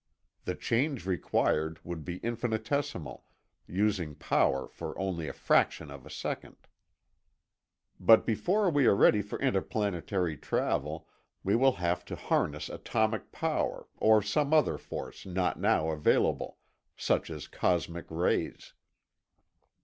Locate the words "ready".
8.95-9.21